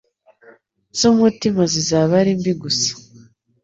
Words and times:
z’umutima 0.97 1.61
zizaba 1.73 2.13
ari 2.21 2.31
mbi 2.39 2.53
gusa. 2.61 2.91